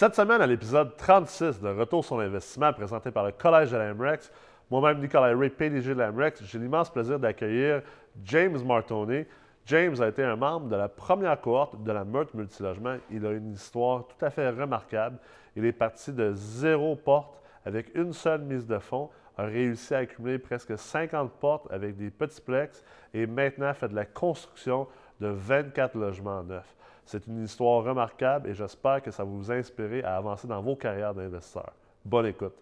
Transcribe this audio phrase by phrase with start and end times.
[0.00, 4.32] Cette semaine, à l'épisode 36 de Retour sur l'investissement présenté par le Collège de l'AMREX,
[4.70, 7.82] moi-même, Nicolas Ray, PDG de l'AMREX, j'ai l'immense plaisir d'accueillir
[8.24, 9.26] James Martoni.
[9.66, 12.96] James a été un membre de la première cohorte de la Meurthe Multilogement.
[13.10, 15.18] Il a une histoire tout à fait remarquable.
[15.54, 19.98] Il est parti de zéro porte avec une seule mise de fonds, a réussi à
[19.98, 24.86] accumuler presque 50 portes avec des petits plex et maintenant fait de la construction
[25.20, 26.74] de 24 logements neufs.
[27.10, 30.76] C'est une histoire remarquable et j'espère que ça va vous inspirer à avancer dans vos
[30.76, 31.72] carrières d'investisseurs.
[32.04, 32.52] Bonne écoute.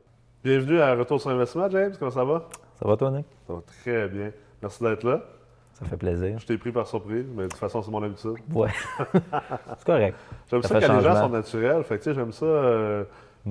[0.43, 1.93] Bienvenue à Retour sur Investissement, James.
[1.99, 2.49] Comment ça va?
[2.81, 3.27] Ça va, toi, Nick?
[3.47, 4.33] Ça va très bien.
[4.63, 5.21] Merci d'être là.
[5.75, 6.39] Ça fait plaisir.
[6.39, 8.37] Je t'ai pris par surprise, mais de toute façon, c'est mon habitude.
[8.55, 8.71] Ouais.
[9.77, 10.17] c'est correct.
[10.51, 11.85] J'aime ça, Ça quand les gens sont naturels.
[11.85, 13.05] Fait que, tu sais, j'aime ça, euh,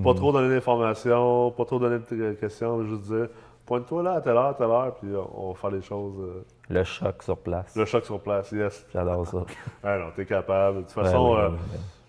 [0.03, 0.15] pas Mhm.
[0.15, 3.27] trop donner d'informations, pas trop donner de questions, juste dire
[3.67, 6.15] pointe-toi là à telle heure, à telle heure, puis on, va faire les choses.
[6.19, 7.75] euh, Le choc sur place.
[7.75, 8.87] le choc sur place, yes.
[8.91, 9.37] J'adore ça.
[9.83, 10.77] Ah non, t'es capable.
[10.77, 11.57] De toute façon, ouais, euh, ouais,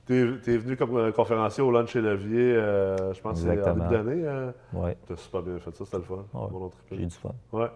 [0.06, 3.88] t'es t'es venu comme conférencier au lunch et levier, euh, je pense c'est en début
[3.90, 4.22] d'année.
[4.26, 6.24] euh, Ouais, T'as super bien fait ça, c'était le fun.
[6.32, 7.32] Mon j'ai eu du fun.
[7.52, 7.68] Ouais.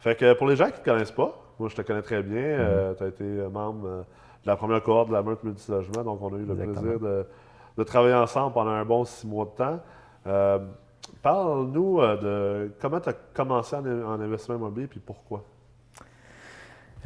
[0.00, 2.22] Fait que pour les gens qui ne te connaissent pas, moi je te connais très
[2.22, 2.58] bien.
[2.58, 2.94] Mhm.
[2.96, 4.04] tu as été membre de
[4.46, 6.80] la première cohorte de la Meurthe Multilogement, donc on a eu le Exactement.
[6.80, 7.26] plaisir de,
[7.76, 9.80] de travailler ensemble pendant un bon six mois de temps.
[11.22, 12.16] Parle-nous euh,
[12.66, 15.44] de comment tu as commencé en, en investissement immobilier puis pourquoi?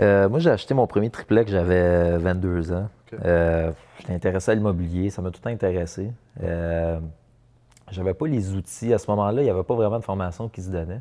[0.01, 2.89] Euh, moi, j'ai acheté mon premier triplex, j'avais 22 ans.
[3.13, 3.19] OK.
[3.25, 6.11] Euh, J'étais intéressé à l'immobilier, ça m'a tout intéressé.
[6.43, 6.99] Euh,
[7.91, 8.93] j'avais pas les outils.
[8.93, 11.01] À ce moment-là, il n'y avait pas vraiment de formation qui se donnait.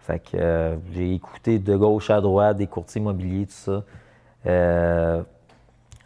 [0.00, 3.52] Fait que j'ai écouté de gauche à droite des courtiers immobiliers, tout
[4.44, 5.24] ça.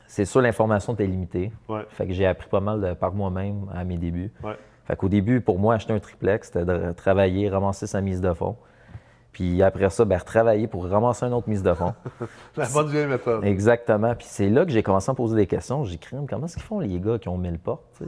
[0.06, 1.52] C'est sûr, l'information était limitée.
[1.68, 1.84] Ouais.
[1.90, 4.32] Fait que j'ai appris pas mal de- par moi-même à mes débuts.
[4.42, 4.56] Ouais.
[4.90, 8.32] Fait qu'au début, pour moi, acheter un triplex, c'était de travailler, ramasser sa mise de
[8.32, 8.56] fonds.
[9.32, 11.94] Puis après ça, ben, retravailler pour ramasser une autre mise de fonds.
[12.56, 13.44] La bonne vieille méthode.
[13.44, 14.14] Exactement.
[14.16, 15.84] Puis c'est là que j'ai commencé à me poser des questions.
[15.84, 17.84] J'ai dit, comment est-ce qu'ils font les gars qui ont 1000 portes?
[18.00, 18.06] Dit,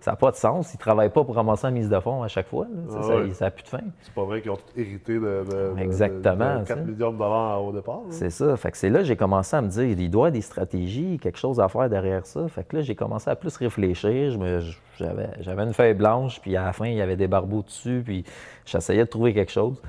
[0.00, 0.72] ça n'a pas de sens.
[0.72, 2.64] Ils ne travaillent pas pour ramasser la mise de fonds à chaque fois.
[2.64, 2.80] là.
[2.98, 3.30] Ah ça- ouais.
[3.40, 3.80] n'a plus de fin.
[4.00, 5.44] C'est pas vrai qu'ils ont tout hérité de,
[5.78, 6.76] Exactement, de 4 ça.
[6.84, 8.00] millions de dollars au départ.
[8.10, 8.56] C'est ça.
[8.56, 10.40] Fait que c'est là que j'ai commencé à me dire, il doit y avoir des
[10.40, 12.48] stratégies, quelque chose à faire derrière ça.
[12.48, 14.30] Fait que là, j'ai commencé à plus réfléchir.
[14.32, 14.60] Je me-
[14.98, 18.02] J'avais j'avais une feuille blanche, puis à la fin, il y avait des barbeaux dessus,
[18.04, 18.22] puis
[18.66, 19.80] j'essayais de trouver quelque chose.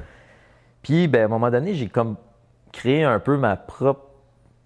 [0.82, 2.16] Puis, ben, à un moment donné, j'ai comme
[2.72, 4.08] créé un peu ma propre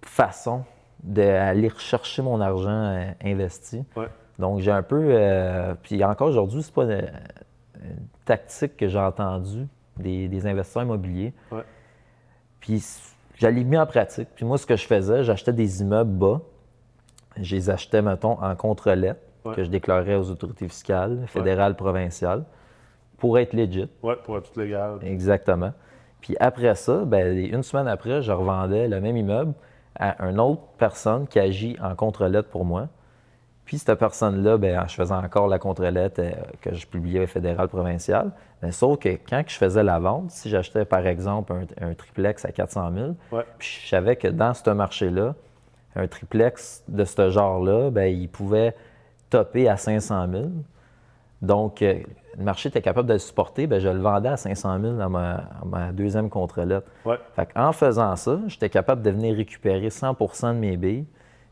[0.04, 0.64] façon
[1.04, 3.84] d'aller rechercher mon argent euh, investi.
[3.96, 4.08] Ouais.
[4.40, 5.02] Donc, j'ai un peu.
[5.10, 6.92] euh, puis encore aujourd'hui, c'est pas une,
[7.84, 9.68] une tactique que j'ai entendue
[9.98, 11.34] des, des investisseurs immobiliers.
[11.52, 11.64] Ouais.
[12.60, 12.84] Puis,
[13.36, 14.30] je l'ai mis en pratique.
[14.36, 16.42] Puis, moi, ce que je faisais, j'achetais des immeubles bas.
[17.40, 19.54] Je les achetais, mettons, en contre-lettre, Ouais.
[19.54, 22.46] que je déclarais aux autorités fiscales, fédérales, provinciales,
[23.20, 23.88] pour être legit.
[24.02, 24.98] Ouais, pour être tout légal.
[25.04, 25.72] Exactement.
[26.26, 29.54] Puis après ça, ben, une semaine après, je revendais le même immeuble
[29.94, 32.88] à une autre personne qui agit en contre-lettre pour moi.
[33.64, 36.32] Puis cette personne-là, ben, je faisais encore la contre-lettre euh,
[36.62, 38.32] que je publiais fédéral, provincial.
[38.64, 42.44] Mais sauf que quand je faisais la vente, si j'achetais par exemple un, un triplex
[42.44, 43.44] à 400 000, Ouais.
[43.60, 45.36] puis je savais que dans ce marché-là,
[45.96, 48.76] un triplex de ce genre-là, ben, il pouvait
[49.30, 50.46] topper à 500 000.
[51.44, 52.00] Donc, euh,
[52.38, 55.10] le marché était capable de le supporter, ben, je le vendais à 500 000 dans
[55.10, 56.88] ma, deuxième contre-lettre.
[57.06, 57.18] Ouais.
[57.36, 61.06] Fait en faisant ça, j'étais capable de venir récupérer 100% de mes billes,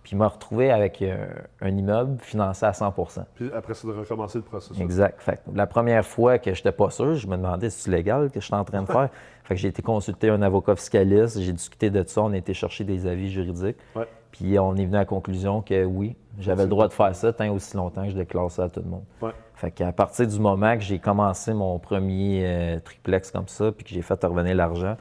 [0.04, 1.28] puis me retrouver avec euh,
[1.62, 4.80] un immeuble financé à 100% Puis après ça, de recommencer le processus.
[4.82, 5.22] Exact.
[5.22, 7.92] Fait que la première fois que je n'étais pas sûr, je me demandais si c'est
[7.92, 9.10] légal que je suis en train de faire?
[9.44, 12.54] fait que j'ai été consulter un avocat fiscaliste, j'ai discuté de ça, on a été
[12.54, 13.78] chercher des avis juridiques.
[13.96, 14.08] Ouais.
[14.32, 17.32] Puis on est venu à la conclusion que oui, j'avais le droit de faire ça
[17.32, 19.04] tant aussi longtemps que je déclare ça à tout le monde.
[19.22, 19.32] Ouais.
[19.63, 23.85] Fait qu'à partir du moment que j'ai commencé mon premier euh, triplex comme ça, puis
[23.85, 24.97] que j'ai fait revenir l'argent,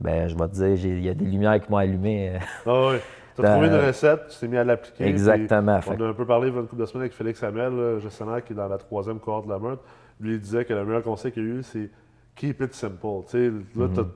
[0.00, 2.30] ben je vais te dire, il y a des lumières qui m'ont allumé.
[2.34, 2.96] euh, Ah oui.
[3.36, 5.04] Tu as trouvé une recette, tu t'es mis à l'appliquer.
[5.04, 5.78] Exactement.
[5.86, 7.72] On a un peu parlé il y a une couple de semaines avec Félix Samuel,
[7.72, 9.84] le gestionnaire qui est dans la troisième cohorte de la meurtre.
[10.20, 11.88] Lui, il disait que le meilleur conseil qu'il a eu, c'est
[12.34, 12.96] keep it simple.
[13.28, 14.06] Tu sais, là, t'as-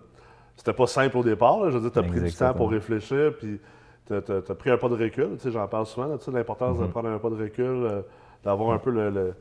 [0.56, 1.60] c'était pas simple au départ.
[1.60, 1.70] là.
[1.70, 3.60] Je veux dire, tu as pris du temps pour réfléchir, puis
[4.08, 5.28] tu as, pris un pas de recul.
[5.36, 7.64] Tu sais, J'en parle souvent, là, tu sais, l'importance de prendre un pas de recul,
[7.64, 8.02] euh,
[8.42, 9.34] d'avoir un peu le, le,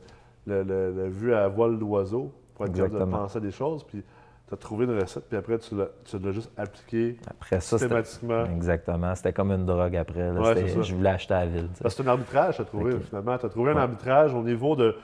[0.46, 3.84] le- le- le vue à voile d'oiseau pour être capable de penser à des choses.
[3.84, 4.02] Puis
[4.46, 8.02] tu as trouvé une recette, puis après, tu l'as juste appliqué Après ça, c'était.
[8.04, 8.44] systématiquement.
[8.54, 9.14] Exactement.
[9.14, 10.32] C'était comme une drogue après.
[10.32, 10.40] là.
[10.40, 11.68] Ouais, je voulais acheter à la ville.
[11.86, 13.38] c'est un arbitrage, tu as trouvé, finalement.
[13.38, 14.94] Tu as trouvé un arbitrage au niveau de.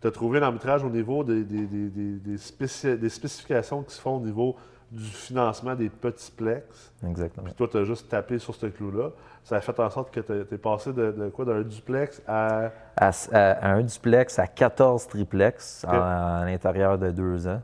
[0.00, 3.82] Tu as trouvé un arbitrage au niveau des, des, des, des, des spéci- des spécifications
[3.82, 4.56] qui se font au niveau
[4.90, 6.92] du financement des petits plex.
[7.06, 7.44] Exactement.
[7.46, 9.10] Puis toi, tu as juste tapé sur ce clou-là.
[9.44, 12.70] Ça a fait en sorte que tu es passé de, de quoi D'un duplex à.
[12.96, 17.62] À, à- à un duplex à 14 triplex à l'intérieur de deux ans.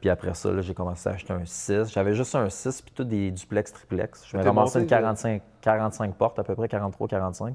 [0.00, 1.88] Puis après ça, j'ai commencé à acheter un 6.
[1.92, 4.24] J'avais juste un 6 puis tout des duplex triplex.
[4.28, 7.54] Je me ramassé monté une de- 45, 45 portes, à peu près 43-45.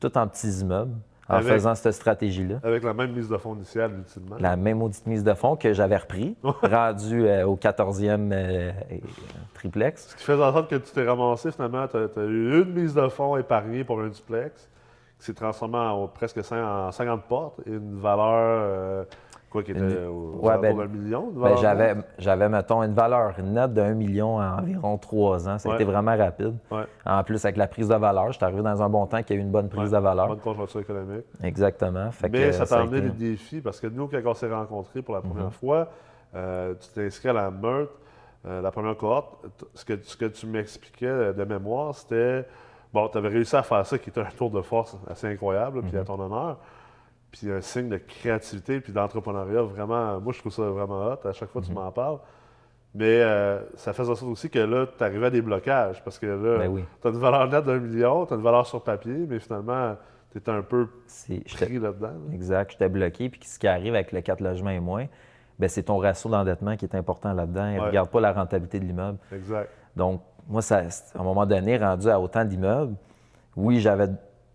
[0.00, 0.94] Tout en petits immeubles,
[1.28, 2.56] en Avec- faisant cette stratégie-là.
[2.62, 4.36] Avec la même mise de fonds initiale, ultimement.
[4.40, 8.72] La même audite mise de fonds que j'avais repris, rendu euh, au 14e euh,
[9.54, 10.08] triplex.
[10.08, 12.94] Ce qui fait en sorte que tu t'es ramassé, finalement, tu as, eu une mise
[12.94, 14.68] de fonds épargnée pour un duplex,
[15.18, 18.28] qui s'est transformé en presque cin- en 50 portes et une valeur,
[18.62, 19.04] euh,
[19.50, 21.30] quoi, qui était Une- au, ouais, ben, million.
[21.30, 25.58] de Ben, j'avais, j'avais, mettons, une valeur nette d'un million en environ trois ans.
[25.58, 25.76] Ça a Ouais.
[25.76, 26.54] été vraiment rapide.
[26.70, 26.84] Ouais.
[27.06, 29.38] En plus, avec la prise de valeur, j'étais arrivé dans un bon temps qu'il y
[29.38, 30.28] a eu une bonne prise de valeur.
[30.28, 31.24] Bonne conjoncture économique.
[31.42, 32.10] Exactement.
[32.10, 34.52] Fait Mais que, ça t'a amené été- des défis parce que nous, quand on s'est
[34.52, 35.50] rencontrés pour la première Mhm.
[35.52, 35.88] fois,
[36.34, 37.90] euh, tu t'es inscrit à la Meurthe,
[38.46, 39.46] euh, la première cohorte.
[39.74, 42.44] Ce que, ce que tu m'expliquais euh, de mémoire, c'était.
[42.92, 45.82] Bon, tu avais réussi à faire ça qui était un tour de force assez incroyable,
[45.82, 46.06] puis à Mhm.
[46.06, 46.56] ton honneur.
[47.30, 50.20] Puis un signe de créativité puis d'entrepreneuriat vraiment.
[50.20, 51.26] Moi, je trouve ça vraiment hot.
[51.28, 51.66] À chaque fois, Mhm.
[51.68, 52.18] tu m'en parles.
[52.94, 56.18] Mais euh, ça fait en sorte aussi que là, tu arrivais à des blocages parce
[56.18, 56.84] que là, Ben oui.
[57.02, 59.94] tu as une valeur nette d'un million, tu as une valeur sur papier, mais finalement,
[60.32, 60.88] tu étais un peu
[61.54, 62.08] pris là-dedans.
[62.08, 62.32] là.
[62.34, 63.28] Exact, j'étais bloqué.
[63.28, 65.04] Puis ce qui arrive avec le 4 logements et moins,
[65.58, 67.68] ben, c'est ton ratio d'endettement qui est important là-dedans.
[67.68, 67.86] Il Ouais.
[67.88, 69.18] regarde pas la rentabilité de l'immeuble.
[69.32, 69.68] Exact.
[69.94, 72.94] Donc, moi, ça, à un moment donné, rendu à autant d'immeubles,
[73.54, 74.08] oui, j'avais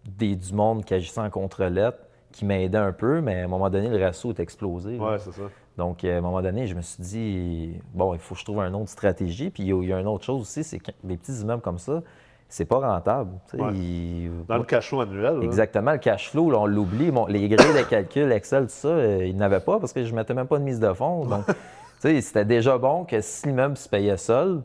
[0.06, 2.00] des, du monde qui agissait en contre-lettre,
[2.34, 4.98] qui m'aidait un peu, mais à un moment donné, le ratio est explosé.
[4.98, 5.44] Ouais, c'est ça.
[5.78, 8.60] Donc, à un moment donné, je me suis dit, bon, il faut que je trouve
[8.60, 9.50] une autre stratégie.
[9.50, 12.02] Puis, il y a- une autre chose aussi, c'est que des petits immeubles comme ça,
[12.50, 13.32] c'est pas rentable.
[13.54, 13.74] Ouais.
[13.74, 15.38] il- Dans le cachot annuel.
[15.38, 15.44] là.
[15.44, 17.10] Exactement, le cash flow, là, on l'oublie.
[17.10, 20.12] Bon, les grilles de calcul, Excel, tout ça, euh, ils n'avaient pas parce que je
[20.12, 21.26] ne mettais même pas de mise de fonds.
[21.26, 21.46] Donc,
[22.00, 24.62] c'était déjà bon que si l'immeuble se payait seul,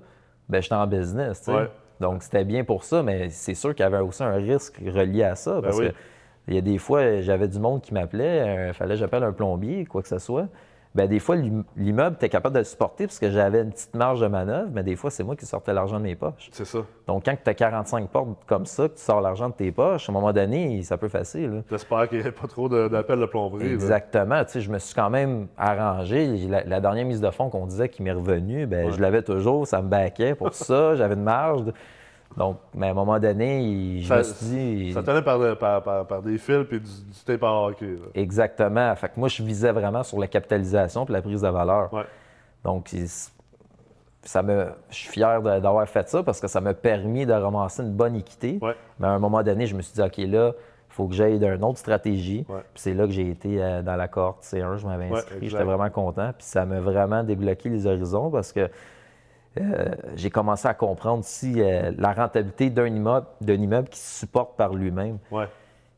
[0.48, 1.44] ben j'étais en business.
[1.48, 1.70] Ouais.
[2.00, 5.24] Donc, c'était bien pour ça, mais c'est sûr qu'il y avait aussi un risque relié
[5.24, 5.60] à ça.
[5.62, 5.88] Parce oui.
[5.88, 5.94] que
[6.48, 9.32] il y a des fois, j'avais du monde qui m'appelait, il fallait que j'appelle un
[9.32, 10.46] plombier, quoi que ce soit.
[10.94, 13.94] Ben, des fois, l'im- l'immeuble était capable de le supporter parce que j'avais une petite
[13.94, 16.48] marge de manœuvre, mais des fois, c'est moi qui sortais l'argent de mes poches.
[16.50, 16.78] C'est ça.
[17.06, 20.08] Donc, quand tu as 45 portes comme ça, que tu sors l'argent de tes poches,
[20.08, 21.62] à un moment donné, ça peut facile.
[21.70, 23.70] J'espère qu'il n'y ait pas trop d'appels de plomberie.
[23.70, 24.42] Exactement.
[24.44, 26.26] Tu sais, je me suis quand même arrangé.
[26.48, 28.92] La, la dernière mise de fonds qu'on disait qui m'est revenue, ben, Ouais.
[28.92, 31.64] je l'avais toujours, ça me baquait pour ça, j'avais une marge.
[32.36, 34.92] Donc, mais à un moment donné, il- je Ça- me suis dit.
[34.92, 37.86] Ça tenait par, par, par- par des fils puis du, du tape à hockey.
[37.86, 38.06] là.
[38.14, 38.94] Exactement.
[38.96, 41.92] Fait que moi, je visais vraiment sur la capitalisation et la prise de valeur.
[41.92, 42.04] Ouais.
[42.64, 42.94] Donc,
[44.22, 47.82] ça me, je suis fier d'avoir fait ça parce que ça m'a permis de ramasser
[47.82, 48.58] une bonne équité.
[48.60, 48.74] Ouais.
[49.00, 51.38] Mais à un moment donné, je me suis dit, OK, là, il faut que j'aille
[51.38, 52.44] d'une autre stratégie.
[52.48, 52.56] Ouais.
[52.74, 55.48] Puis c'est là que j'ai été euh, dans la cohorte C1, je m'avais inscrit.
[55.48, 56.30] J'étais vraiment content.
[56.36, 58.68] Puis ça m'a vraiment débloqué les horizons parce que
[59.60, 64.20] euh, j'ai commencé à comprendre aussi euh, la rentabilité d'un immeuble, d'un immeuble qui se
[64.20, 65.18] supporte par lui-même.
[65.30, 65.46] Ouais.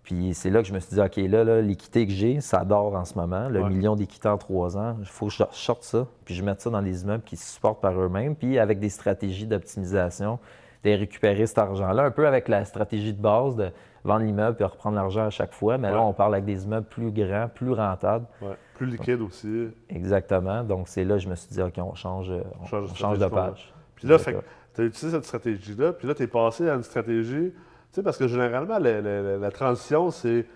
[0.03, 2.65] Puis c'est là que je me suis dit, OK, là, là, l'équité que j'ai, ça
[2.65, 3.49] dort en ce moment.
[3.49, 3.69] Le Ouais.
[3.69, 6.71] million d'équité en trois ans, il faut que je sorte ça, puis je mette ça
[6.71, 10.39] dans des immeubles qui se supportent par eux-mêmes, puis avec des stratégies d'optimisation,
[10.85, 13.71] de récupérer cet argent-là, un peu avec la stratégie de base de
[14.03, 15.77] vendre l'immeuble puis reprendre l'argent à chaque fois.
[15.77, 18.27] Mais là, on parle avec des immeubles plus grands, plus rentables.
[18.41, 18.57] Ouais.
[18.75, 19.69] Plus liquide aussi.
[19.91, 20.65] Exactement.
[20.65, 22.33] Donc c'est là que je me suis dit, OK, on change,
[22.63, 23.75] on, Change de on change de page.
[23.95, 27.53] Puis là, tu as utilisé cette stratégie-là, puis là, tu es passé à une stratégie.
[27.53, 27.57] Tu
[27.93, 30.47] sais, parce que généralement, la, la- la- la transition, c'est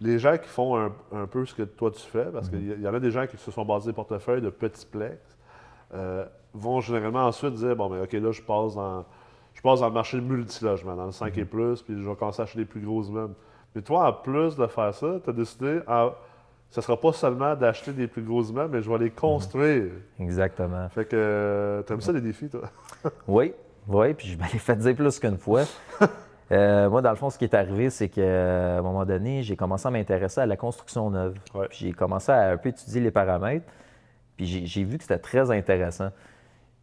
[0.00, 2.82] les gens qui font un, un peu ce que toi tu fais, parce qu'il y,
[2.82, 5.18] y en a des gens qui se sont basés des portefeuilles de petits plex,
[5.94, 6.24] euh,
[6.54, 9.04] vont généralement ensuite dire bon, ben OK, là, je passe dans,
[9.60, 12.40] je passe dans le marché multilogement, dans le 5 et plus, puis je vais commencer
[12.40, 13.34] à acheter des plus gros immeubles.
[13.74, 16.12] Mais toi, en plus de faire ça, tu as décidé, en-
[16.70, 19.90] ce ne sera pas seulement d'acheter des plus gros immeubles, mais je vais les construire.
[20.18, 20.88] Exactement.
[20.88, 22.62] Fait que euh, t'aimes ça les défis, toi?
[23.28, 23.52] Oui,
[23.86, 25.64] oui, puis je me l'ai fait dire plus qu'une fois.
[26.52, 29.54] Euh, moi, dans le fond, ce qui est arrivé, c'est qu'à un moment donné, j'ai
[29.54, 31.34] commencé à m'intéresser à la construction neuve.
[31.54, 31.68] Ouais.
[31.68, 33.66] Puis J'ai commencé à un peu étudier les paramètres,
[34.36, 36.08] puis j'ai vu que c'était très intéressant.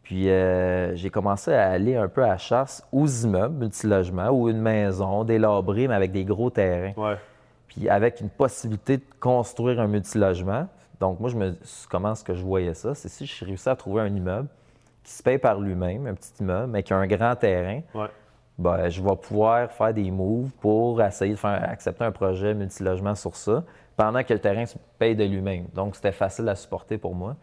[0.08, 4.48] Puis euh, j'ai commencé à aller un peu à la chasse aux immeubles, multilogements, ou
[4.48, 6.94] une maison, délabrée, mais avec des gros terrains.
[6.96, 7.16] Ouais.
[7.66, 10.66] Puis avec une possibilité de construire un multilogement.
[10.98, 11.54] Donc, moi, je me,
[11.90, 12.94] comment est-ce que je voyais ça?
[12.94, 14.48] C'est si je réussis à trouver un immeuble
[15.04, 18.08] qui se paye par lui-même, un petit immeuble, mais qui a un grand terrain, Ouais.
[18.58, 23.14] ben, je vais pouvoir faire des moves pour essayer de faire accepter un projet multilogement
[23.14, 23.62] sur ça,
[23.94, 25.66] pendant que le terrain se paye de lui-même.
[25.74, 27.36] Donc, c'était facile à supporter pour moi.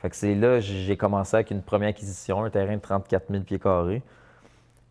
[0.00, 3.24] Fait que c'est là que j'ai commencé avec une première acquisition, un terrain de 34
[3.30, 4.02] 000 pieds carrés.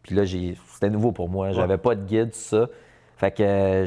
[0.04, 1.52] Puis là, j'ai- c'était nouveau pour moi.
[1.52, 2.68] J'avais pas de guide, tout ça.
[3.18, 3.86] Fait que euh,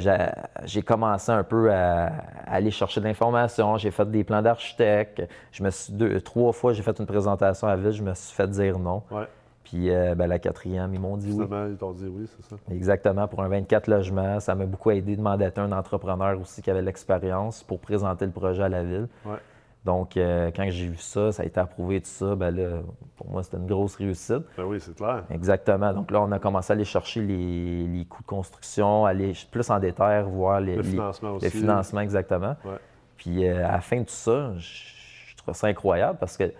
[0.66, 2.06] j'ai- commencé un peu à,
[2.46, 3.78] à aller chercher de l'information.
[3.78, 5.22] J'ai fait des plans d'architecte.
[5.52, 7.92] Je me suis deux, trois fois, j'ai fait une présentation à ville.
[7.92, 9.02] Je me suis fait dire non.
[9.10, 9.26] Ouais.
[9.64, 11.46] Puis euh, ben, la quatrième, ils m'ont dit oui.
[11.70, 12.56] Ils t'ont dit oui, c'est ça.
[12.70, 14.38] Exactement, pour un 24 logements.
[14.38, 18.32] Ça m'a beaucoup aidé de mandater un entrepreneur aussi qui avait l'expérience pour présenter le
[18.32, 19.08] projet à la ville.
[19.24, 19.36] Ouais.
[19.84, 22.82] Donc, euh, quand j'ai vu ça, ça a été approuvé, tout ça, ben là,
[23.16, 24.42] pour moi, c'était une grosse réussite.
[24.56, 25.24] Ben oui, c'est clair.
[25.30, 25.92] Exactement.
[25.92, 29.68] Donc là, on a commencé à aller chercher les, les coûts de construction, aller plus
[29.70, 31.46] en détail, voir les, Le les- financement aussi.
[31.46, 32.54] le financement exactement.
[32.64, 32.76] Ouais.
[33.16, 34.84] Puis euh, à la fin de tout ça, je,
[35.32, 36.52] je trouve ça incroyable parce que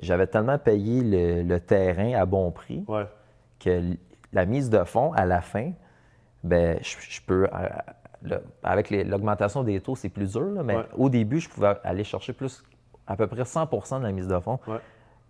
[0.00, 3.06] j'avais tellement payé le, le terrain à bon prix Ouais.
[3.60, 3.96] que
[4.32, 5.70] la mise de fonds à la fin,
[6.42, 7.44] ben je, je peux.
[7.44, 7.68] euh,
[8.24, 10.86] le- avec l'augmentation des taux, c'est plus dur, là, mais Ouais.
[10.96, 12.64] au début, je pouvais aller chercher plus,
[13.06, 14.78] à peu près 100% de la mise de fonds Ouais.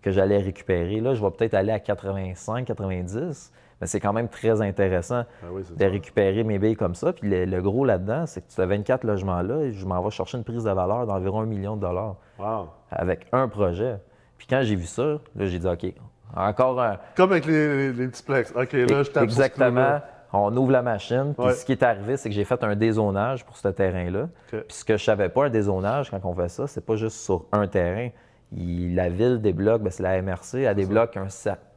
[0.01, 0.99] que j'allais récupérer.
[1.01, 5.49] Là, je vais peut-être aller à 85, 90, mais c'est quand même très intéressant Ben
[5.51, 5.89] oui, c'est de ça.
[5.89, 7.11] récupérer mes billes comme ça.
[7.13, 10.11] Puis le, le gros là-dedans, c'est que tu as 24 logements-là et je m'en vais
[10.11, 12.69] chercher une prise de valeur d'environ un million de dollars Wow.
[12.91, 13.97] avec un projet.
[14.37, 15.03] Puis quand j'ai vu ça,
[15.35, 15.93] là, j'ai dit OK,
[16.35, 16.97] encore un.
[17.15, 18.51] Comme avec les, les, les petits plex.
[18.55, 19.99] OK, là, je tape Exactement.
[20.33, 21.33] On ouvre la machine.
[21.37, 21.53] Puis Ouais.
[21.53, 24.27] ce qui est arrivé, c'est que j'ai fait un dézonage pour ce terrain-là.
[24.47, 27.17] Puis ce que je savais pas, un dézonage, quand on fait ça, c'est pas juste
[27.17, 28.09] sur un terrain.
[28.51, 31.29] Il- la ville débloque, ben, c'est la MRC, elle débloque un, Un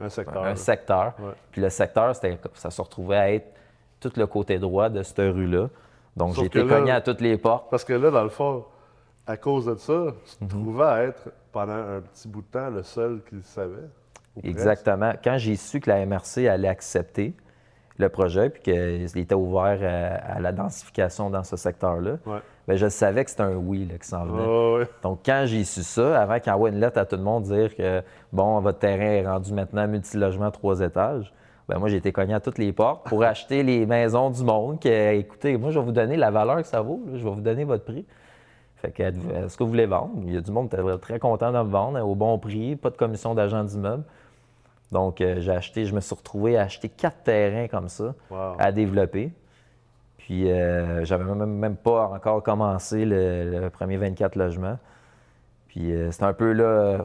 [0.09, 0.45] secteur.
[0.45, 1.15] un secteur.
[1.19, 1.33] Ouais.
[1.53, 2.15] Puis le secteur,
[2.55, 3.47] ça se retrouvait à être
[4.01, 5.69] tout le côté droit de cette rue-là.
[6.17, 7.71] Donc j'ai été cogné à toutes les portes.
[7.71, 8.65] Parce que là, dans le fond,
[9.27, 10.07] à cause de ça,
[10.39, 10.49] tu Mhm.
[10.49, 13.89] te trouvais à être, pendant un petit bout de temps, le seul qui le savait.
[14.45, 15.13] Exactement.
[15.23, 17.35] Quand j'ai su que la MRC allait accepter
[17.99, 22.39] le projet puis qu'il était ouvert à, à la densification dans ce secteur-là, Ouais.
[22.69, 24.79] ben, je savais que c'était un oui là, qui s'en venait.
[24.79, 24.89] Ouais.
[25.03, 27.75] Donc, quand j'ai su ça, avant qu'il envoie une lettre à tout le monde dire
[27.75, 28.03] que,
[28.33, 31.33] bon, votre terrain est rendu maintenant multilogement trois étages,
[31.69, 34.81] ben moi, j'ai été cogné à toutes les portes pour acheter les maisons du monde.
[34.81, 37.03] Que, écoutez, moi, je vais vous donner la valeur que ça vaut.
[37.07, 37.13] là.
[37.19, 38.07] je vais vous donner votre prix.
[38.77, 40.13] Fait que, est-ce que vous voulez vendre?
[40.25, 42.77] Il y a du monde qui était très content de me vendre au bon prix,
[42.77, 44.05] pas de commission d'agent d'immeuble.
[44.93, 48.55] Donc, euh, j'ai acheté, je me suis retrouvé à acheter quatre terrains comme ça Wow.
[48.59, 49.33] à développer.
[50.17, 54.79] Puis, euh, j'avais même, même pas encore commencé le, le premier 24 logements.
[55.69, 57.05] Puis, euh, c'est un peu là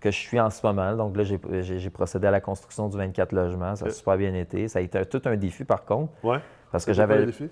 [0.00, 0.94] que je suis en ce moment.
[0.94, 3.74] Donc, là, j'ai- procédé à la construction du 24 logements.
[3.76, 4.68] Ça a super bien été.
[4.68, 6.38] Ça a été tout un défi, par contre, Ouais.
[6.72, 7.24] parce que j'avais.
[7.26, 7.50] défis?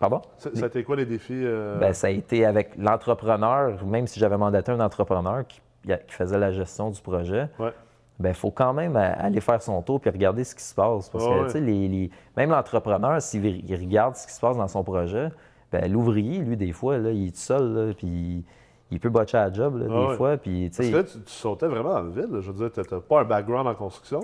[0.00, 0.22] Pardon?
[0.38, 1.32] Ça, ça a été quoi les défis?
[1.44, 6.14] euh, Ben, ça a été avec l'entrepreneur, même si j'avais mandaté un entrepreneur qui, qui
[6.14, 7.48] faisait la gestion du projet.
[7.58, 7.72] Ouais.
[8.20, 11.08] Ben, il faut quand même aller faire son tour puis regarder ce qui se passe.
[11.08, 14.68] Parce que, tu les- les- même l'entrepreneur, s'il il regarde ce qui se passe dans
[14.68, 15.30] son projet,
[15.72, 18.44] ben, l'ouvrier, lui, des fois, là, il est tout seul, là, puis
[18.92, 20.36] il, peut botcher à la job, là, Ah des fois.
[20.36, 22.30] Puis, tu Parce sais, que là, tu, tu sautais vraiment dans le vide.
[22.30, 22.40] là.
[22.40, 24.20] Je veux dire, t'as t'as pas un background en construction.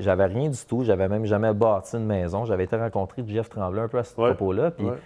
[0.00, 0.82] J'avais rien du tout.
[0.82, 2.44] J'avais même jamais bâti une maison.
[2.44, 4.72] J'avais été rencontré de Jeff Tremblay un peu à ce propos-là.
[4.72, 4.96] Puis, Ouais.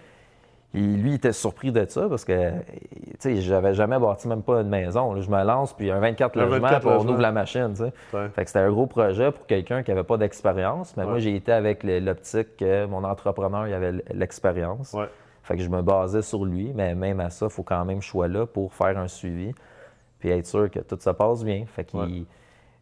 [0.75, 4.43] Et lui, il était surpris de ça parce que, tu sais, j'avais jamais bâti même
[4.43, 5.15] pas une maison.
[5.15, 5.21] là.
[5.23, 7.77] Je me lance, puis un 24 Un logements, 24 puis on ouvre la machine, tu
[7.77, 7.93] sais.
[8.13, 8.29] Ouais.
[8.31, 10.95] Fait que c'était un gros projet pour quelqu'un qui n'avait pas d'expérience.
[10.97, 14.93] Mais moi, j'ai été avec l'optique que mon entrepreneur, il avait l'expérience.
[14.93, 15.09] Ouais.
[15.45, 18.03] Fait que je me basais sur lui, mais même à ça, il faut quand même
[18.03, 19.55] sois là pour faire un suivi,
[20.19, 21.65] puis être sûr que tout se passe bien.
[21.67, 21.89] Fait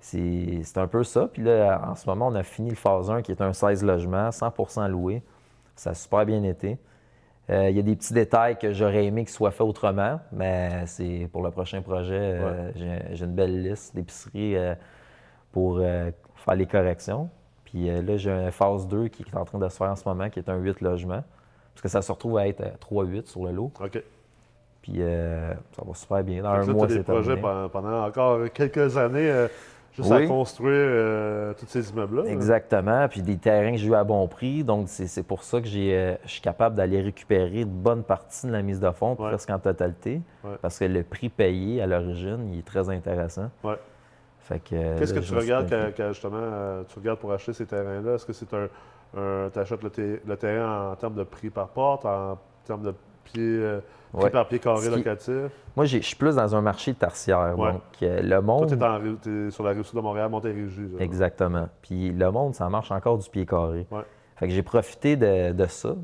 [0.01, 1.29] c'est c'est un peu ça.
[1.33, 3.85] Puis là, en ce moment, on a fini le phase 1 qui est un 16
[3.85, 5.23] logements, 100% loué.
[5.77, 6.79] Ça a super bien été.
[7.51, 10.87] Euh, Il y a des petits détails que j'aurais aimé qu'ils soient faits autrement, mais
[10.87, 12.15] c'est pour le prochain projet.
[12.19, 14.75] euh, j'ai- J'ai une belle liste d'épiceries euh,
[15.53, 17.29] pour faire les corrections.
[17.65, 20.09] Puis là, j'ai un phase 2 qui est en train de se faire en ce
[20.09, 21.23] moment, qui est un 8 logements.
[21.75, 23.73] Parce que ça se retrouve à être euh, 3-8 sur le lot.
[23.81, 24.03] OK.
[24.83, 26.43] Puis ça va super bien.
[26.43, 27.41] Dans un là, mois, c'est projets terminé.
[27.43, 29.47] pendant, pendant encore quelques années
[29.95, 32.25] juste à construire euh, tous ces immeubles-là.
[32.25, 32.31] là.
[32.31, 33.09] Exactement.
[33.09, 34.65] Puis des terrains que j'ai eu à bon prix.
[34.65, 38.53] Donc, c'est pour ça que euh, je suis capable d'aller récupérer une bonne partie de
[38.53, 39.29] la mise de fonds, Ouais.
[39.29, 40.21] presque en totalité.
[40.45, 40.57] Ouais.
[40.61, 43.51] Parce que le prix payé à l'origine, il est très intéressant.
[43.63, 43.77] Ouais.
[44.73, 48.15] Euh, Qu'est-ce que tu regardes dit, quand, quand, justement tu regardes pour acheter ces terrains-là?
[48.17, 48.69] Est-ce que c'est un,
[49.17, 52.93] un tu achètes le, le terrain en termes de prix par porte, en termes de
[53.25, 53.81] pied, euh,
[54.13, 54.31] Ouais.
[54.31, 55.51] par pied carré locatif?
[55.75, 57.59] Moi, je suis plus dans un marché tertiaire.
[57.59, 57.73] Ouais.
[57.73, 59.19] Donc, euh, le Toi, monde.
[59.23, 60.83] tu es, sur la rive sud de Montréal, Montérégie.
[60.83, 61.01] là.
[61.03, 61.69] Exactement.
[61.83, 63.87] Puis le monde, ça marche encore du pied carré.
[63.91, 64.03] Ouais.
[64.37, 65.97] Fait que j'ai profité de, de ça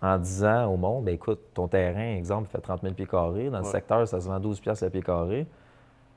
[0.00, 3.50] en disant au monde, ben écoute, ton terrain, exemple, fait 30 000 pieds carrés.
[3.50, 5.46] Dans le secteur, ça se vend 12 piastres le pied carré.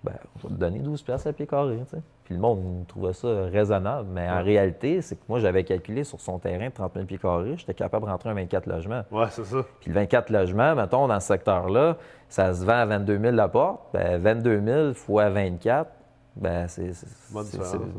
[0.04, 1.78] Ben, on va te donner 12 piastres le pied carré.
[1.90, 2.02] tu sais.
[2.26, 4.10] Puis le monde trouvait ça raisonnable.
[4.12, 4.42] Mais en Ouais.
[4.42, 7.74] réalité, c'est que moi, j'avais calculé sur son terrain de 30 000 pieds carrés, j'étais
[7.76, 9.04] capable de rentrer un 24 logements.
[9.12, 9.58] Ouais, c'est ça.
[9.80, 13.48] Puis le 24 logements, mettons, dans ce secteur-là, ça se vend à 22 000 la
[13.48, 13.82] porte.
[13.94, 15.90] Ben, 22 000 fois 24,
[16.36, 16.92] ben, c'est.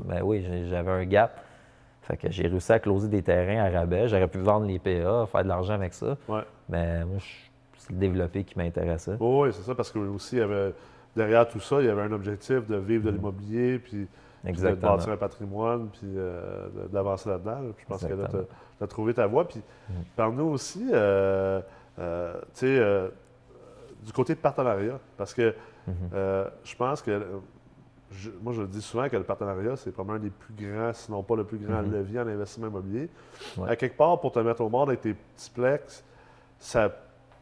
[0.04, 1.40] Ben oui, j'avais un gap.
[2.02, 4.06] Fait que j'ai réussi à closer des terrains à rabais.
[4.09, 6.16] J'aurais pu vendre les PA, faire de l'argent avec ça.
[6.28, 6.42] Ouais.
[6.68, 7.25] Mais moi, je-
[7.78, 9.16] c'est le développer qui m'intéressait.
[9.21, 10.73] Oh, oui, c'est ça, parce que aussi, il y avait,
[11.17, 14.07] derrière tout ça, il y avait un objectif de vivre de l'immobilier, puis
[14.45, 17.63] puis de bâtir un patrimoine, puis euh, de- d'avancer là-dedans.
[17.63, 17.69] là.
[17.77, 19.49] Je pense que là, tu as trouvé ta voie.
[19.49, 19.93] Puis Mm.
[20.15, 21.61] parle-nous aussi, euh,
[21.99, 23.09] euh, tu sais, euh,
[24.05, 25.01] du côté partenariat.
[25.17, 25.53] Parce que
[25.89, 25.95] Mhm.
[26.15, 27.21] euh, je pense que,
[28.13, 30.93] je- moi je le dis souvent que le partenariat, c'est probablement un des plus grands,
[30.93, 31.93] sinon pas le plus grand Mhm.
[31.93, 33.09] levier en investissement immobilier.
[33.57, 33.69] Ouais.
[33.71, 36.05] À quelque part, pour te mettre au monde avec tes petits plex,
[36.61, 36.89] ça,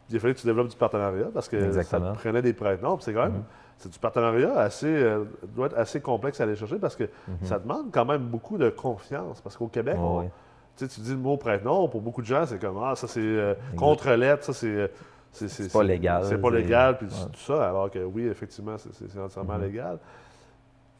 [0.08, 2.06] il a fallu que tu développes du partenariat parce que Exactement.
[2.06, 2.78] ça te prenait des prêts.
[2.82, 3.44] Non, puis c'est quand même, Mhm.
[3.78, 7.36] C'est du partenariat assez, euh, doit être assez complexe à aller chercher parce que Mhm.
[7.42, 9.40] ça demande quand même beaucoup de confiance.
[9.40, 10.30] Parce qu'au Québec, on-
[10.76, 13.54] tu dis le mot prête-nom, pour beaucoup de gens, c'est comme Ah, ça c'est euh,
[13.76, 14.66] contre-lettre, ça c'est.
[14.66, 14.88] euh,
[15.36, 17.12] C'est C'est pas légal, C'est pas légal, puis ouais.
[17.32, 17.68] tout ça.
[17.68, 19.62] Alors que oui, effectivement, c'est entièrement Mhm.
[19.64, 19.98] légal.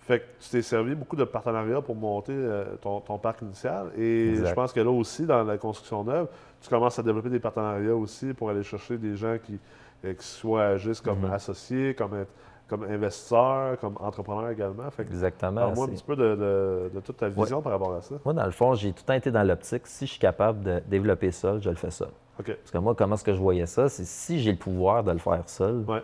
[0.01, 3.91] Fait que tu t'es servi beaucoup de partenariats pour monter euh, ton, ton parc initial.
[3.97, 4.49] Et Exact.
[4.49, 6.27] je pense que là aussi, dans la construction neuve,
[6.61, 9.59] tu commences à développer des partenariats aussi pour aller chercher des gens qui,
[10.03, 11.33] qui soit agissent comme Mhm.
[11.33, 12.27] associés, comme,
[12.69, 14.91] comme investisseurs, comme entrepreneurs également.
[14.91, 15.61] Fait que Exactement.
[15.63, 18.15] parle-moi un petit peu de, de- de toute ta vision par rapport à ça.
[18.25, 20.63] Moi, dans le fond, j'ai tout le temps été dans l'optique, si je suis capable
[20.63, 22.09] de développer seul, je le fais seul.
[22.37, 23.89] Parce que moi, comment est-ce que je voyais ça?
[23.89, 26.03] C'est si j'ai le pouvoir de le faire seul, Ouais.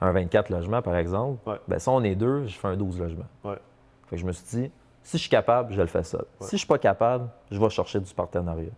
[0.00, 1.56] un 24 logements par exemple, Ouais.
[1.66, 3.24] ben si on est deux, je fais un 12 logements.
[3.42, 3.58] Fait
[4.10, 4.70] que je me suis dit,
[5.02, 6.24] si je suis capable, je le fais seul.
[6.40, 8.70] Si je suis pas capable, je vais chercher du partenariat.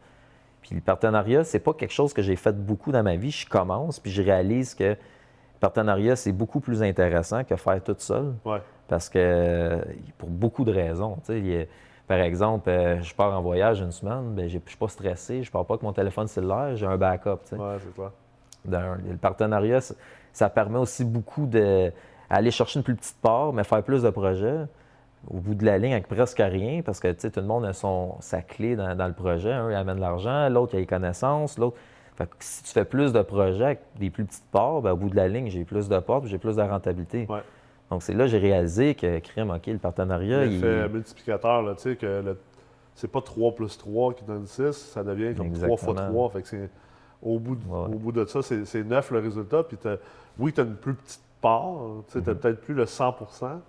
[0.63, 3.31] Puis le partenariat, c'est pas quelque chose que j'ai fait beaucoup dans ma vie.
[3.31, 4.97] Je commence, puis je réalise que
[5.61, 8.35] partenariat, c'est beaucoup plus intéressant que faire tout seul.
[8.45, 8.59] Ouais.
[8.89, 9.85] Parce que,
[10.17, 11.19] pour beaucoup de raisons.
[11.29, 11.65] a-
[12.07, 15.51] par exemple, euh, je pars en voyage une semaine, ben, je suis pas stressé, je
[15.51, 17.41] pars pas avec mon téléphone cellulaire, j'ai un backup.
[17.53, 18.11] Ouais, c'est clair.
[18.65, 19.95] Le partenariat, ça,
[20.33, 24.65] ça permet aussi beaucoup d'aller chercher une plus petite part, mais faire plus de projets.
[25.29, 28.15] Au bout de la ligne, avec presque rien, parce que tout le monde a son,
[28.21, 29.53] sa clé dans, dans le projet.
[29.53, 31.77] Un, il amène l'argent, l'autre, il a les connaissances, l'autre.
[32.19, 34.97] Fait que si tu fais plus de projets avec des plus petites parts, ben, au
[34.97, 37.27] bout de la ligne, j'ai plus de parts, puis j'ai plus de rentabilité.
[37.31, 37.43] Ouais.
[37.93, 40.61] Donc, c'est là que j'ai réalisé que, crime, OK, le partenariat, il...
[40.61, 42.37] L'effet multiplicateur, là, tu sais, que le-
[42.97, 46.11] c'est pas 3 plus 3 qui donne 6, ça devient comme 3 fois Exactement.
[46.11, 46.31] 3.
[46.31, 46.71] Fait que c'est,
[47.23, 47.79] au, bout de, Ouais.
[47.95, 49.63] au bout de ça, c'est, c'est 9 le résultat.
[49.63, 49.97] Puis t'as-
[50.41, 51.77] oui, tu as une plus petite part,
[52.09, 52.25] tu sais, Mhm.
[52.37, 53.61] peut-être plus le 100%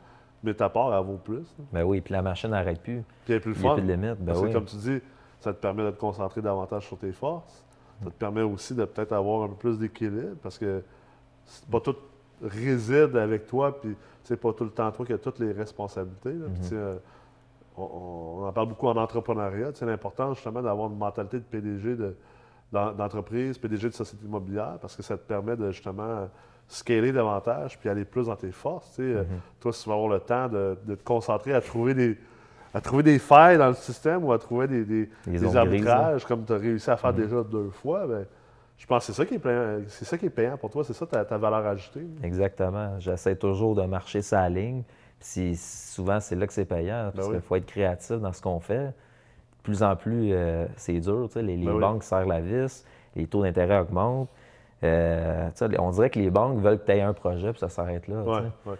[0.42, 1.46] mais ta part, elle vaut plus.
[1.72, 3.04] Ben oui, puis la machine n'arrête plus.
[3.26, 4.16] Puis elle est plus Il n'y a plus de limite.
[4.22, 4.52] Ben oui.
[4.54, 5.00] comme tu dis,
[5.40, 7.64] ça te permet de te concentrer davantage sur tes forces.
[8.04, 10.82] Ça te permet aussi de peut-être avoir un peu plus d'équilibre parce que
[11.46, 11.96] c'est pas tout
[12.42, 16.32] réside avec toi, puis c'est pas tout le temps toi qui as toutes les responsabilités.
[16.34, 16.48] là.
[16.48, 16.62] Mhm.
[16.64, 16.96] sais, euh,
[17.78, 21.44] on, on en parle beaucoup en entrepreneuriat, tu sais, l'importance justement d'avoir une mentalité de
[21.44, 22.16] PDG de-
[22.72, 26.30] d'en- d'entreprise, PDG de société immobilière, parce que ça te permet de justement
[26.68, 29.00] scaler davantage puis aller plus dans tes forces.
[29.00, 29.26] Mhm.
[29.60, 32.18] Toi, si tu vas avoir le temps de, de te concentrer à trouver des
[32.74, 36.54] à trouver des failles dans le système ou à trouver des, grises, arbitrages comme tu
[36.54, 37.22] as réussi à faire Mhm.
[37.24, 38.26] déjà deux fois, ben,
[38.78, 40.84] je pense que c'est ça qui est payant, c'est ça qui est payant pour toi,
[40.84, 42.06] c'est ça ta, ta valeur ajoutée.
[42.24, 43.00] Exactement.
[43.00, 44.84] J'essaie toujours de marcher sa ligne.
[45.20, 47.40] Puis souvent, c'est là que c'est payant, parce Ben oui.
[47.40, 48.86] qu'il faut être créatif dans ce qu'on fait.
[48.88, 48.94] De
[49.64, 51.28] plus en plus, euh, c'est dur.
[51.36, 51.82] Les, les Ben oui.
[51.82, 52.86] banques serrent la vis,
[53.18, 54.30] les taux d'intérêt augmentent.
[54.82, 58.08] Euh, on dirait que les banques veulent que tu aies un projet, puis ça s'arrête
[58.08, 58.24] là.
[58.24, 58.76] Ouais, ouais.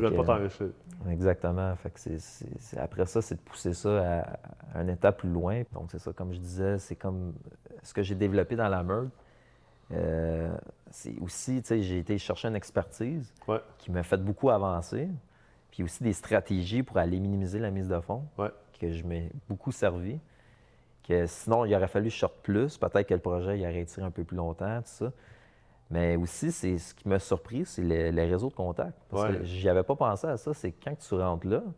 [0.00, 0.66] Fait que, pas t'enrichir.
[1.08, 1.74] Exactement.
[1.76, 4.20] Fait que après ça, c'est de pousser ça à,
[4.74, 5.62] à un état plus loin.
[5.72, 7.34] Donc, c'est ça, comme je disais, c'est comme
[7.82, 9.10] ce que j'ai développé dans la meurtre.
[9.92, 10.54] euh,
[10.90, 13.60] c'est aussi, tu sais, j'ai été chercher une expertise Ouais.
[13.78, 15.08] qui m'a fait beaucoup avancer.
[15.70, 18.50] Puis aussi des stratégies pour aller minimiser la mise de fonds, Ouais.
[18.80, 20.18] que je m'ai beaucoup servi.
[21.06, 22.78] Que sinon, il aurait fallu que je sorte plus.
[22.78, 25.12] Peut-être que le projet il aurait étiré un peu plus longtemps, tout ça.
[25.90, 28.98] Mais aussi, c'est ce qui m'a surpris, c'est le, le réseau de contacts.
[29.10, 29.38] Parce Ouais.
[29.38, 30.52] que j'y avais pas pensé à ça.
[30.54, 31.72] C'est quand tu rentres là, tu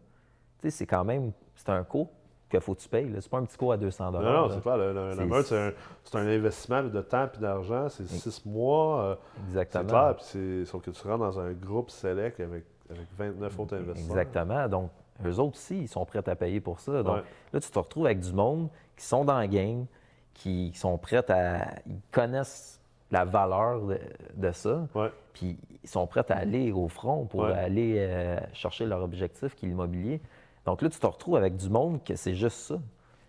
[0.62, 2.08] sais, c'est quand même, c'est un coût
[2.48, 3.12] qu'il faut que tu payes.
[3.20, 4.76] C'est pas un petit coût à 200 Non, non, c'est clair.
[4.76, 5.72] le- le- La C'est- un,
[6.04, 7.88] c'est un investissement de temps et d'argent.
[7.88, 9.00] C'est six mois.
[9.00, 9.84] euh, c'est Exactement.
[9.88, 10.14] clair.
[10.16, 14.18] Puis c'est, sauf que tu rentres dans un groupe select avec, avec 29 autres investisseurs.
[14.18, 14.68] Exactement.
[14.68, 14.90] Donc,
[15.24, 17.02] eux autres aussi, ils sont prêts à payer pour ça.
[17.02, 17.22] Donc, Ouais.
[17.52, 19.86] là, tu te retrouves avec du monde qui sont dans le game,
[20.32, 21.74] qui sont prêts à.
[21.86, 22.75] Ils connaissent
[23.10, 23.98] la valeur de,
[24.34, 25.10] de ça, Ouais.
[25.32, 27.52] puis ils sont prêts à aller au front pour Ouais.
[27.52, 30.20] aller euh, chercher leur objectif qui est l'immobilier.
[30.64, 32.74] Donc là, tu te retrouves avec du monde que c'est juste ça.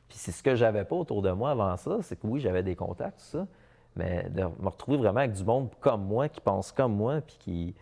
[0.07, 2.63] Puis c'est ce que j'avais pas autour de moi avant ça, c'est que oui, j'avais
[2.63, 3.47] des contacts, tout ça,
[3.95, 7.35] mais de me retrouver vraiment avec du monde comme moi, qui pense comme moi, puis
[7.39, 7.75] qui,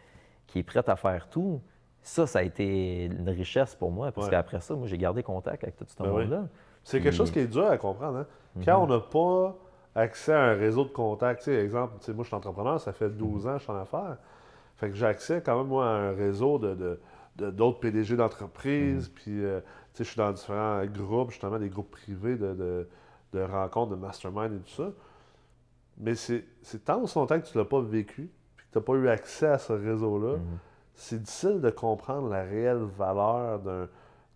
[0.48, 1.62] qui est prêt à faire tout,
[2.02, 4.32] ça, ça a été une richesse pour moi, parce Ouais.
[4.32, 6.24] qu'après ça, moi, j'ai gardé contact avec tout ce Ben oui.
[6.24, 6.48] monde-là.
[6.84, 8.18] C'est quelque chose qui est dur à comprendre.
[8.20, 8.28] hein.
[8.64, 9.56] Quand on n'a pas
[9.96, 12.80] accès à un réseau de contacts, tu sais, exemple, tu sais, moi je suis entrepreneur,
[12.80, 14.18] ça fait 12 ans que je suis en affaires.
[14.76, 17.00] Fait que j'ai accès quand même moi à un réseau de,
[17.38, 19.60] de- d'autres PDG d'entreprises, puis euh,
[19.98, 22.88] je suis dans différents groupes, justement des groupes privés de, de-
[23.34, 24.92] de rencontres, de mastermind et tout ça.
[25.98, 28.78] Mais c'est, c'est tant aussi longtemps que tu ne l'as pas vécu, puis que tu
[28.80, 30.58] n'as pas eu accès à ce réseau-là, Mhm.
[30.94, 33.88] c'est difficile de comprendre la réelle valeur d'un,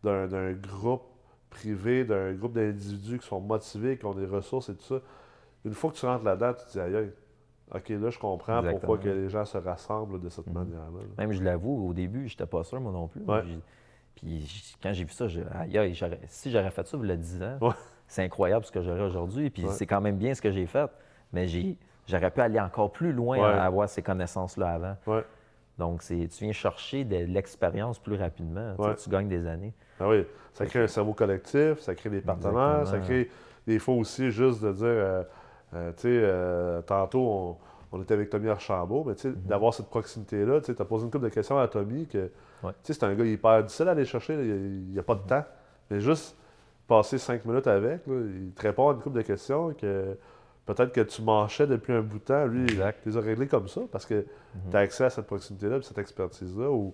[0.03, 1.03] d'un, d'un groupe
[1.49, 4.99] privé, d'un groupe d'individus qui sont motivés, qui ont des ressources et tout ça.
[5.65, 7.11] Une fois que tu rentres là-dedans, tu te dis, aïe,
[7.73, 8.79] OK, là, je comprends Exactement.
[8.79, 10.53] pourquoi que les gens se rassemblent de cette Mhm.
[10.53, 10.99] manière-là.
[11.01, 11.07] là.
[11.17, 13.21] Même, je l'avoue, au début, j'étais pas sûr, moi non plus.
[13.23, 13.43] Ouais.
[14.15, 15.43] Puis quand j'ai vu ça, j'ai
[15.77, 15.95] aïe,
[16.27, 17.73] si j'aurais fait ça y a 10 ans, Ouais.
[18.07, 19.49] c'est incroyable ce que j'aurais aujourd'hui.
[19.49, 19.71] Puis Ouais.
[19.71, 20.89] c'est quand même bien ce que j'ai fait.
[21.31, 21.45] Mais
[22.07, 25.21] j'aurais pu aller encore plus loin à avoir ces connaissances-là avant.
[25.77, 28.71] Donc, c'est, tu viens chercher de l'expérience plus rapidement.
[28.75, 28.95] Tu sais, Ouais.
[28.95, 29.73] Tu gagnes des années.
[29.99, 33.29] Ah oui, ça crée un cerveau collectif, ça crée des partenaires, ça crée
[33.67, 35.23] des fois aussi juste de dire, euh,
[35.73, 37.57] euh, tu sais, euh, tantôt on,
[37.91, 41.11] on était avec Tommy Archambault, mais tu sais, d'avoir cette proximité-là, tu as posé une
[41.11, 42.29] couple de questions à Tommy que,
[42.63, 42.71] Ouais.
[42.83, 45.21] tu sais, c'est un gars hyper difficile à aller chercher, il n'y a, pas de
[45.27, 45.45] temps,
[45.89, 46.35] mais juste
[46.87, 50.17] passer cinq minutes avec, là, il te répond à une couple de questions que
[50.65, 52.99] peut-être que tu manchais depuis un bout de temps, lui, Exact.
[53.05, 54.71] il les a réglées comme ça parce que Mhm.
[54.71, 56.93] tu as accès à cette proximité-là, puis cette expertise-là, où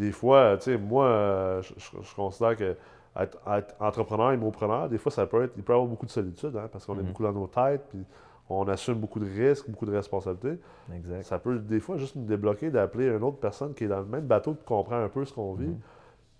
[0.00, 2.76] des fois, tu sais, moi, euh, je, considère que
[3.16, 6.10] être, être entrepreneur, immopreneur, des fois, ça peut être, il peut y avoir beaucoup de
[6.10, 7.08] solitude, hein, parce qu'on est Mhm.
[7.08, 8.04] beaucoup dans nos têtes, puis
[8.48, 10.58] on assume beaucoup de risques, beaucoup de responsabilités.
[10.94, 11.22] Exact.
[11.24, 14.06] Ça peut, des fois, juste nous débloquer d'appeler une autre personne qui est dans le
[14.06, 15.78] même bateau, qui comprend un peu ce qu'on vit, Mhm.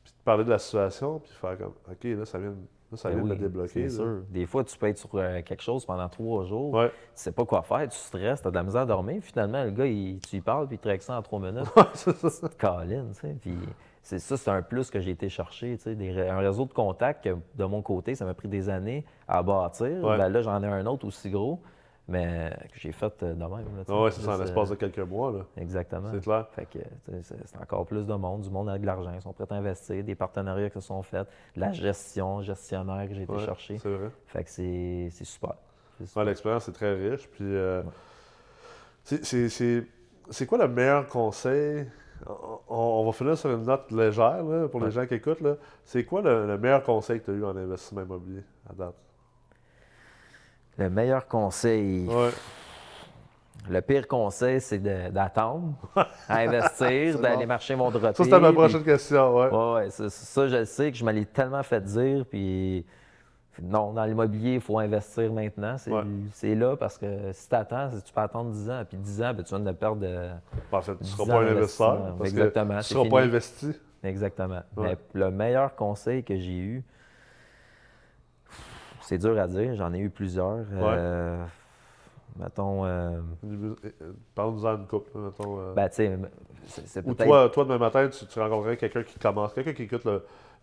[0.04, 2.54] puis de parler de la situation, puis faire comme, OK, là, ça vient,
[2.96, 3.88] ça Ben vient de oui, me débloquer.
[3.88, 4.04] C'est là.
[4.04, 4.22] sûr.
[4.30, 6.72] Des fois, tu peux être sur euh, quelque chose pendant trois jours.
[6.72, 6.88] Ouais.
[6.88, 9.18] Tu sais pas quoi faire, tu stresses, tu as de la misère à dormir.
[9.22, 11.64] Finalement, le gars, il- tu lui parles, puis il te ça en trois minutes.
[11.94, 12.48] C'est ça.
[12.58, 13.36] Caroline, tu sais.
[13.40, 13.54] Puis
[14.02, 15.94] c'est ça, c'est un plus que j'ai été chercher, tu sais.
[15.94, 19.42] des un réseau de contacts que, de mon côté, ça m'a pris des années à
[19.42, 20.02] bâtir.
[20.02, 20.16] Ouais.
[20.16, 21.60] Ben là, j'en ai un autre aussi gros,
[22.08, 23.52] mais que j'ai fait euh, de même.
[23.52, 25.38] ouais, c'est ça, en l'espace euh, de quelques mois, là.
[25.56, 26.10] Exactement.
[26.12, 26.46] C'est clair.
[26.50, 26.78] Fait que
[27.22, 30.02] c'est encore plus de monde, du monde avec de l'argent, ils sont prêts à investir,
[30.02, 33.78] des partenariats qui se sont faits, de la gestion, gestionnaire que j'ai été Ouais, chercher.
[33.78, 34.10] C'est vrai.
[34.26, 35.54] Fait que c'est c'est super.
[36.00, 36.24] Ouais, super.
[36.24, 37.28] l'expérience est très riche.
[37.28, 37.88] Puis, euh, Ouais.
[39.04, 39.86] c'est- c'est- c'est
[40.30, 41.86] c'est quoi le meilleur conseil?
[42.26, 45.40] On, on va finir sur une note légère là, pour les gens qui écoutent.
[45.40, 45.56] là.
[45.84, 48.94] C'est quoi le, le meilleur conseil que tu as eu en investissement immobilier à date?
[50.80, 52.30] Le meilleur conseil, Ouais.
[53.68, 54.78] le pire conseil, c'est
[55.12, 55.74] d'attendre
[56.28, 58.14] à investir, d'aller marcher mon dropier.
[58.14, 59.36] Ça, c'était ma puis- prochaine question.
[59.36, 59.48] Ouais.
[59.50, 62.86] Ouais, ouais, ça, ça, je le sais que je me l'ai tellement fait dire, puis
[63.62, 65.76] non, dans l'immobilier, il faut investir maintenant.
[65.76, 66.54] C'est Ouais.
[66.54, 69.42] là parce que si tu attends, tu peux attendre 10 ans, puis 10 ans, ben,
[69.44, 70.30] tu viens de perdre de...
[70.72, 72.14] En fait, tu ne 10 seras pas un investisseur.
[72.16, 73.72] Parce Exactement, que tu ne seras pas investi.
[74.02, 74.60] Exactement.
[74.78, 74.96] Ouais.
[75.14, 76.84] Mais le meilleur conseil que j'ai eu,
[79.10, 80.64] c'est dur à dire, j'en ai eu plusieurs.
[80.72, 81.44] Euh,
[82.38, 83.74] mettons, euh, Euh,
[84.36, 85.58] Parle-nous-en une couple, là, mettons.
[85.58, 85.74] euh.
[85.74, 86.18] ben, tu sais,
[86.86, 90.06] c'est Ou toi, toi, demain matin, tu, tu rencontrerais quelqu'un qui commence, quelqu'un qui écoute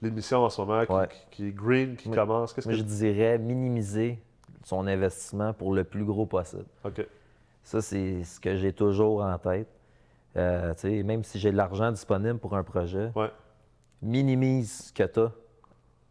[0.01, 1.09] l'émission en ce moment, qui, Ouais.
[1.29, 2.53] qui- est green, qui commence.
[2.53, 4.17] Qu'est-ce que je dirais minimiser
[4.63, 6.63] son investissement pour le plus gros possible.
[6.85, 7.05] OK.
[7.63, 9.67] Ça, c'est ce que j'ai toujours en tête.
[10.37, 13.29] Euh, tu sais, même si j'ai de l'argent disponible pour un projet, Ouais.
[14.01, 15.31] minimise ce que tu as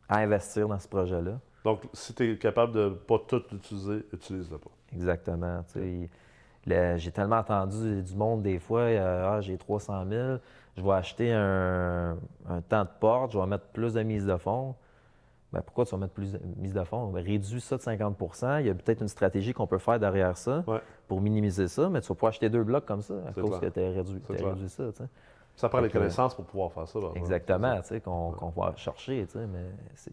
[0.09, 1.39] à investir dans ce projet-là.
[1.67, 4.71] Donc, si tu es capable de ne pas tout utiliser, utilise-le pas.
[4.93, 5.65] Exactement.
[5.75, 10.39] J'ai tellement entendu du monde des fois, euh, ah, j'ai 300 000,
[10.77, 12.17] je vais acheter un,
[12.49, 14.77] un temps de porte, je vais mettre plus de mise de fonds.
[15.53, 17.09] Ben, pourquoi tu vas mettre plus de mise de fonds?
[17.09, 20.37] Ben, réduis ça de 50% Il y a peut-être une stratégie qu'on peut faire derrière
[20.37, 20.81] ça Ouais.
[21.09, 23.73] pour minimiser ça, mais tu vas pas acheter deux blocs comme ça à cause clair.
[23.73, 24.85] que tu as réduit, ça.
[25.57, 27.01] Ça prend Fait les connaissances pour pouvoir faire ça.
[27.17, 30.13] Exactement, qu'on va chercher, mais c'est...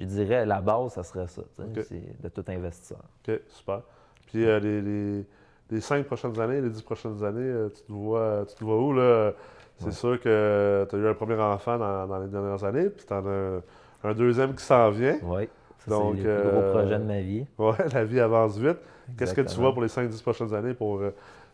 [0.00, 1.42] Je dirais, la base, ça serait ça,
[1.82, 3.02] c'est de tout investisseur.
[3.28, 3.82] OK, super.
[4.26, 5.26] Puis euh, les, les-
[5.70, 8.78] les cinq prochaines années, les dix prochaines années, euh, tu te vois, tu te vois
[8.80, 8.92] où?
[8.94, 9.32] là?
[9.76, 9.92] C'est Ouais.
[9.92, 13.12] sûr que tu as eu un premier enfant dans, dans les dernières années, puis tu
[13.12, 13.62] en as un,
[14.04, 15.18] un deuxième qui s'en vient.
[15.22, 17.46] Oui, ça, Donc, c'est le plus gros euh, projet de ma vie.
[17.58, 18.78] Ouais, la vie avance vite.
[19.18, 21.00] Qu'est-ce que tu vois pour les 5-10 prochaines années pour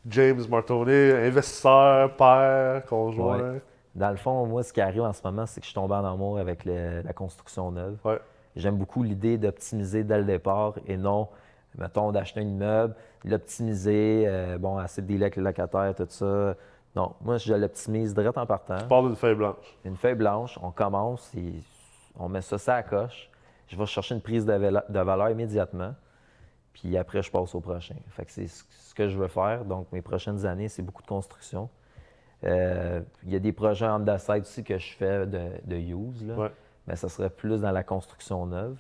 [0.08, 3.54] James Martoney, investisseur, père, conjoint?
[3.94, 5.94] Dans le fond, moi, ce qui arrive en ce moment, c'est que je suis tombé
[5.94, 7.96] en amour avec le- la construction neuve.
[8.04, 8.18] Ouais.
[8.56, 11.28] J'aime beaucoup l'idée d'optimiser dès le départ et non,
[11.76, 16.54] mettons, d'acheter un immeuble, l'optimiser, euh, bon, assez de délai avec le locataire, tout ça.
[16.94, 18.78] Non, moi, je l'optimise direct en partant.
[18.78, 19.76] Tu pars d'une feuille blanche.
[19.84, 21.52] Une feuille blanche, on commence, et
[22.18, 23.30] on met ça, ça à coche.
[23.68, 25.94] Je vais chercher une prise de, valeur immédiatement.
[26.72, 27.96] Puis après, je passe au prochain.
[28.08, 29.66] Fait que c'est ce que je veux faire.
[29.66, 31.68] Donc, mes prochaines années, c'est beaucoup de construction.
[32.44, 36.26] Euh, il y a des projets en side aussi que je fais de, de use,
[36.26, 36.34] là.
[36.34, 36.50] Ouais.
[36.86, 38.76] Mais ça serait plus dans la construction neuve.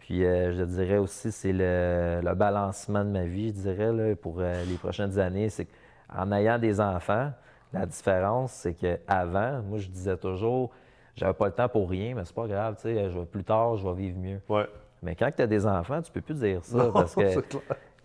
[0.00, 4.16] Puis euh, je dirais aussi, c'est le, le balancement de ma vie, je dirais, là,
[4.16, 5.48] pour euh, les prochaines années.
[5.50, 5.66] C'est
[6.12, 7.30] qu'en ayant des enfants,
[7.72, 10.70] la différence, c'est qu'avant, moi, je disais toujours,
[11.14, 13.44] j'avais pas le temps pour rien, mais c'est pas grave, tu sais, je vais- plus
[13.44, 14.40] tard, je vais vivre mieux.
[14.48, 14.66] Ouais.
[15.02, 17.22] Mais quand tu as des enfants, tu peux plus dire ça, Non, parce que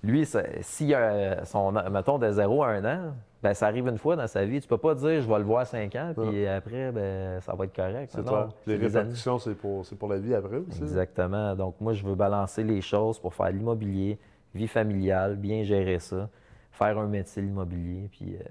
[0.04, 0.28] lui,
[0.62, 3.14] s'il a euh, son, mettons, de 0 à 1 an,
[3.46, 4.60] ben, ça arrive une fois dans sa vie.
[4.60, 7.66] Tu peux pas dire, je vais le voir 5 ans, puis après, ben, ça va
[7.66, 8.12] être correct.
[8.12, 8.26] C'est
[8.66, 10.82] Les répercussions, c'est pour, c'est pour la vie après aussi.
[10.82, 11.56] Exactement.
[11.56, 14.18] Donc, moi, je veux balancer les choses pour faire l'immobilier,
[14.56, 16.28] vie familiale, bien gérer ça.
[16.72, 18.44] faire un métier l'immobilier, puis euh,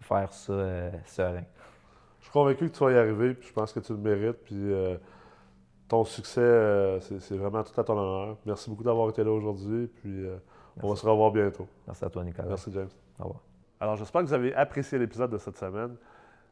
[0.00, 1.44] faire ça euh, serein.
[2.20, 4.44] Je suis convaincu que tu vas y arriver, puis je pense que tu le mérites.
[4.44, 4.98] Puis euh,
[5.88, 8.36] ton succès, c'est c'est vraiment tout à ton honneur.
[8.44, 10.26] Merci beaucoup d'avoir été là aujourd'hui, puis
[10.82, 11.66] on va se revoir bientôt.
[11.86, 12.48] Merci à toi, Nicolas.
[12.48, 12.90] Merci, James.
[13.18, 13.53] Au revoir.
[13.80, 15.96] Alors, j'espère que vous avez apprécié l'épisode de cette semaine.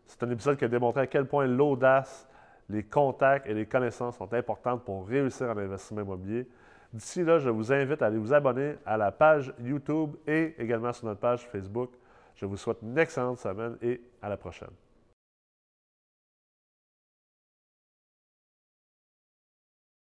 [0.06, 2.28] C'est un épisode qui a démontré à quel point l'audace,
[2.68, 6.46] les contacts et les connaissances sont importantes pour réussir en investissement immobilier.
[6.92, 10.92] D'ici là, je vous invite à aller vous abonner à la page YouTube et également
[10.92, 11.90] sur notre page Facebook.
[12.35, 14.70] Je vous souhaite une excellente semaine et à la prochaine.